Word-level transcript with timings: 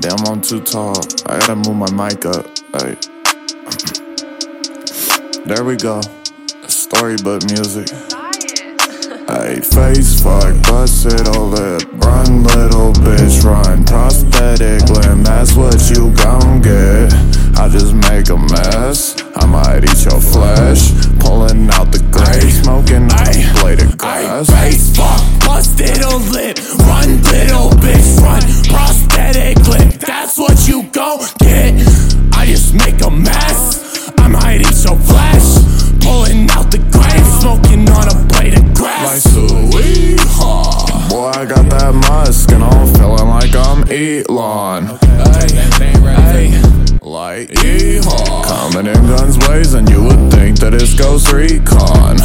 Damn, 0.00 0.18
I'm 0.26 0.40
too 0.40 0.60
tall. 0.60 0.96
I 1.26 1.38
gotta 1.38 1.56
move 1.56 1.76
my 1.76 1.90
mic 1.92 2.26
up. 2.26 2.46
Hey. 2.74 2.96
there 5.44 5.64
we 5.64 5.76
go. 5.76 6.00
Storybook 6.68 7.44
music. 7.50 7.88
Hey, 9.28 9.60
face 9.60 10.22
fuck, 10.22 10.54
busted 10.64 11.26
lip, 11.28 11.82
run 12.04 12.42
little 12.44 12.92
bitch, 12.92 13.42
run. 13.42 13.84
Prosthetic 13.84 14.88
limb, 14.90 15.22
that's 15.22 15.54
what 15.54 15.90
you 15.90 16.10
gon' 16.14 16.60
get. 16.60 17.12
I 17.58 17.68
just 17.68 17.94
make 17.94 18.28
a 18.28 18.36
mess. 18.36 19.16
I 19.36 19.46
might 19.46 19.84
eat 19.84 20.04
your 20.04 20.20
flesh, 20.20 20.92
pulling 21.18 21.70
out 21.70 21.90
the 21.90 22.00
grave, 22.12 22.52
smoking 22.52 23.08
the 23.08 23.58
blade 23.60 23.80
of 23.80 23.96
grass. 23.96 24.50
Face 24.50 24.94
fuck, 24.94 25.22
busted 25.40 26.04
lip, 26.30 26.58
I 41.44 41.46
got 41.46 41.68
that 41.68 41.94
musk 41.94 42.52
and 42.52 42.64
I'm 42.64 42.94
feeling 42.94 43.28
like 43.28 43.54
I'm 43.54 43.84
Elon. 43.92 44.86
Hey, 46.24 46.48
like 47.02 47.50
yeehaw. 47.50 48.44
Coming 48.46 48.86
in 48.86 49.06
guns 49.06 49.36
blazing, 49.36 49.86
you 49.88 50.04
would 50.04 50.32
think 50.32 50.60
that 50.60 50.72
it's 50.72 50.94
Ghost 50.94 51.30
Recon. 51.30 52.16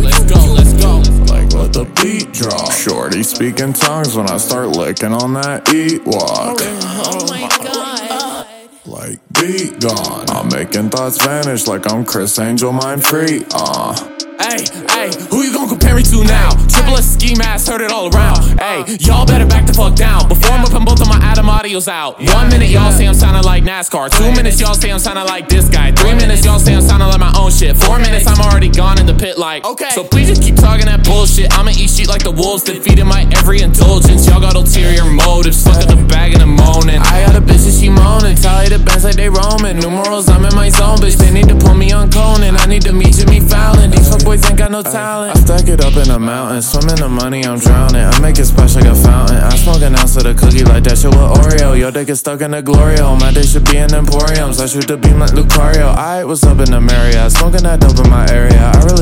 Let's 0.00 0.22
go, 0.30 0.52
let's 0.52 0.74
go. 0.74 0.98
Like 1.26 1.52
let 1.54 1.72
the 1.72 1.90
beat 2.00 2.32
drop. 2.32 2.70
Shorty 2.70 3.24
speaking 3.24 3.72
tongues 3.72 4.14
when 4.14 4.30
I 4.30 4.36
start 4.36 4.68
licking 4.68 5.12
on 5.12 5.32
that 5.32 5.64
Ewok. 5.64 6.56
Oh 7.02 7.26
my 7.28 7.48
god. 7.64 8.46
Like 8.86 9.18
beat 9.32 9.80
gone. 9.80 10.30
I'm 10.30 10.46
making 10.50 10.90
thoughts 10.90 11.20
vanish 11.20 11.66
like 11.66 11.92
I'm 11.92 12.04
Chris 12.04 12.38
Angel 12.38 12.72
Mindfreak. 12.72 13.50
Uh. 13.52 14.12
Hey, 14.38 14.62
hey, 14.90 15.10
who 15.30 15.42
you 15.98 16.04
gonna 16.04 16.22
compare 16.22 16.22
me 16.22 16.24
to 16.24 16.24
now? 16.24 16.50
Triple 16.68 16.96
X 16.96 17.06
ski 17.06 17.34
mask, 17.36 17.70
heard 17.70 17.80
it 17.80 17.90
all 17.90 18.14
around. 18.14 18.60
Hey, 18.60 18.96
y'all 19.00 19.26
better 19.26 19.46
back 19.46 19.66
the 19.66 19.74
fuck 19.74 19.94
down 19.94 20.28
before 20.28 20.52
I'm 20.52 20.64
up 20.64 20.72
both 20.84 21.00
of 21.00 21.08
my 21.08 21.18
Adam 21.22 21.46
audios 21.46 21.88
out. 21.88 22.18
One 22.20 22.48
minute 22.48 22.70
y'all 22.70 22.92
say 22.92 23.06
I'm 23.06 23.14
sounding 23.14 23.44
like 23.44 23.64
NASCAR. 23.64 24.10
Two 24.10 24.30
minutes 24.32 24.60
y'all 24.60 24.74
say 24.74 24.90
I'm 24.90 24.98
sounding 24.98 25.24
like 25.26 25.48
this 25.48 25.68
guy. 25.68 25.92
Three 25.92 26.14
minutes 26.14 26.44
y'all 26.44 26.58
say 26.58 26.74
I'm 26.74 26.82
sounding 26.82 27.08
like 27.08 27.20
my 27.20 27.32
own 27.38 27.50
shit. 27.50 27.76
Four 27.76 27.98
minutes 27.98 28.26
I'm 28.26 28.40
already 28.40 28.68
gone 28.68 28.98
in 29.00 29.06
the 29.06 29.14
pit 29.14 29.38
like. 29.38 29.64
Okay. 29.64 29.90
So 29.90 30.04
please 30.04 30.28
just 30.28 30.42
keep 30.42 30.56
talking 30.56 30.86
that 30.86 31.04
bullshit. 31.04 31.52
I'ma 31.56 31.70
eat 31.70 31.90
shit 31.90 32.08
like 32.08 32.22
the 32.22 32.30
wolves, 32.32 32.62
defeating 32.62 33.06
my 33.06 33.26
every 33.36 33.60
indulgence. 33.62 34.26
Y'all 34.26 34.40
got 34.40 34.54
ulterior 34.54 35.04
motives, 35.04 35.58
stuck 35.58 35.76
at 35.76 35.88
the 35.88 35.96
bag 36.06 36.34
and 36.34 36.42
I'm 36.42 36.56
moaning. 36.56 37.00
I 37.00 37.24
got 37.26 37.36
a 37.36 37.40
bitch 37.40 37.64
and 37.64 37.74
she 37.74 37.88
moaning. 37.88 38.36
Tally 38.36 38.68
the 38.68 38.78
bands 38.78 39.04
like 39.04 39.16
they 39.16 39.28
roaming. 39.28 39.78
Numerals, 39.78 40.28
I'm 40.28 40.44
in 40.44 40.54
my 40.54 40.68
zone, 40.68 40.98
bitch. 40.98 41.16
They 41.16 41.32
need 41.32 41.48
to 41.48 41.56
put 41.56 41.76
me 41.76 41.92
on 41.92 42.10
Conan. 42.10 42.56
I 42.56 42.66
need 42.66 42.82
to 42.82 42.92
meet 42.92 43.14
Jimmy 43.14 43.40
Fallon. 43.40 43.85
Got 44.66 44.72
no 44.72 44.82
talent. 44.82 45.36
I 45.36 45.38
stack 45.38 45.68
it 45.68 45.80
up 45.84 45.94
in 45.94 46.08
the 46.08 46.18
mountains, 46.18 46.68
swimming 46.68 46.96
the 46.96 47.08
money, 47.08 47.46
I'm 47.46 47.56
drowning. 47.56 48.02
I 48.02 48.18
make 48.18 48.36
it 48.36 48.46
splash 48.46 48.74
like 48.74 48.86
a 48.86 48.96
fountain. 48.96 49.36
I 49.36 49.54
smoke 49.54 49.80
an 49.82 49.94
ounce 49.94 50.16
of 50.16 50.24
the 50.24 50.34
cookie 50.34 50.64
like 50.64 50.82
that 50.90 50.98
shit 50.98 51.14
with 51.14 51.22
Oreo. 51.38 51.78
Your 51.78 51.92
dick 51.92 52.08
is 52.08 52.18
stuck 52.18 52.40
in 52.40 52.50
the 52.50 52.64
Glorio. 52.64 53.14
My 53.14 53.30
dick 53.30 53.46
should 53.46 53.64
be 53.64 53.76
in 53.76 53.94
emporiums. 53.94 54.58
I 54.58 54.66
shoot 54.66 54.88
the 54.88 54.96
beam 54.96 55.20
like 55.20 55.30
Lucario. 55.38 55.94
I 55.94 56.24
was 56.24 56.42
up 56.42 56.58
in 56.58 56.72
the 56.72 56.80
Marriott, 56.80 57.30
smoking 57.30 57.62
that 57.62 57.78
dope 57.78 58.04
in 58.04 58.10
my 58.10 58.26
area. 58.26 58.58
I 58.74 58.82
really 58.90 58.95